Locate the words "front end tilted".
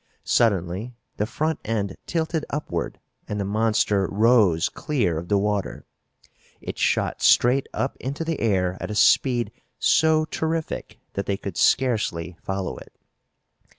1.27-2.43